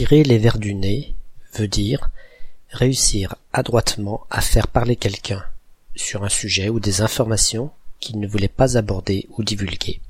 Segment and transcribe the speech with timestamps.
[0.00, 1.14] Retirer les vers du nez
[1.52, 2.10] veut dire
[2.70, 5.44] réussir adroitement à faire parler quelqu'un
[5.94, 10.00] sur un sujet ou des informations qu'il ne voulait pas aborder ou divulguer.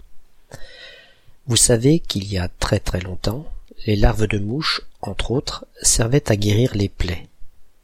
[1.48, 3.52] Vous savez qu'il y a très très longtemps,
[3.84, 7.26] les larves de mouches, entre autres, servaient à guérir les plaies,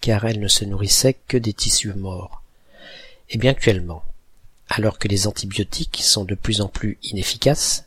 [0.00, 2.40] car elles ne se nourrissaient que des tissus morts.
[3.30, 4.04] Et bien actuellement,
[4.68, 7.85] alors que les antibiotiques sont de plus en plus inefficaces,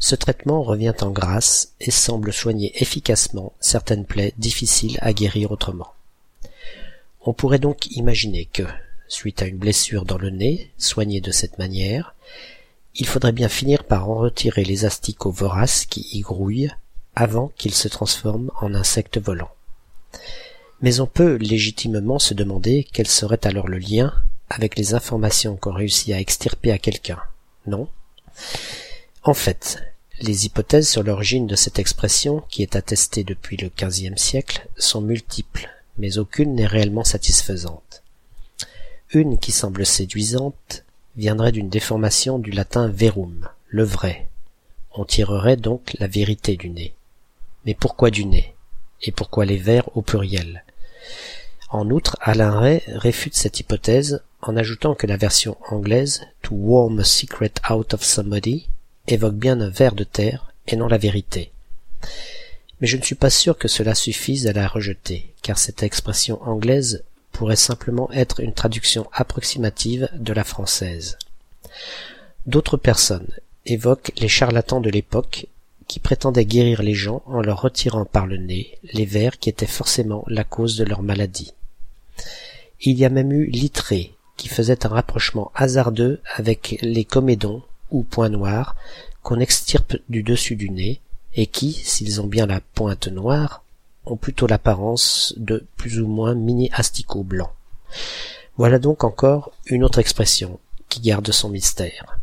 [0.00, 5.92] ce traitement revient en grâce et semble soigner efficacement certaines plaies difficiles à guérir autrement.
[7.22, 8.62] On pourrait donc imaginer que,
[9.08, 12.14] suite à une blessure dans le nez, soignée de cette manière,
[12.94, 16.70] il faudrait bien finir par en retirer les asticots voraces qui y grouillent
[17.14, 19.50] avant qu'ils se transforment en insectes volants.
[20.80, 24.14] Mais on peut légitimement se demander quel serait alors le lien
[24.48, 27.18] avec les informations qu'on réussit à extirper à quelqu'un,
[27.66, 27.88] non?
[29.28, 29.84] En fait,
[30.22, 35.02] les hypothèses sur l'origine de cette expression, qui est attestée depuis le XVe siècle, sont
[35.02, 35.68] multiples,
[35.98, 38.02] mais aucune n'est réellement satisfaisante.
[39.10, 40.82] Une qui semble séduisante
[41.14, 44.30] viendrait d'une déformation du latin verum, le vrai.
[44.94, 46.94] On tirerait donc la vérité du nez.
[47.66, 48.54] Mais pourquoi du nez?
[49.02, 50.64] Et pourquoi les vers au pluriel?
[51.68, 57.00] En outre, Alain Ray réfute cette hypothèse en ajoutant que la version anglaise to worm
[57.00, 58.70] a secret out of somebody
[59.08, 61.50] évoque bien un ver de terre et non la vérité.
[62.80, 66.40] Mais je ne suis pas sûr que cela suffise à la rejeter, car cette expression
[66.42, 71.18] anglaise pourrait simplement être une traduction approximative de la française.
[72.46, 73.28] D'autres personnes
[73.66, 75.46] évoquent les charlatans de l'époque
[75.86, 79.66] qui prétendaient guérir les gens en leur retirant par le nez les vers qui étaient
[79.66, 81.52] forcément la cause de leur maladie.
[82.80, 88.02] Il y a même eu Littré qui faisait un rapprochement hasardeux avec les comédons ou
[88.02, 88.76] points noirs
[89.22, 91.00] qu'on extirpe du dessus du nez
[91.34, 93.62] et qui, s'ils ont bien la pointe noire,
[94.06, 97.52] ont plutôt l'apparence de plus ou moins mini-asticots blancs.
[98.56, 102.18] Voilà donc encore une autre expression qui garde son mystère.